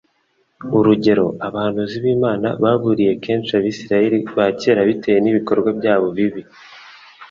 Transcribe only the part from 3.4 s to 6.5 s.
Abisirayeli ba kera bitewe n'ibikorwa byabo bibi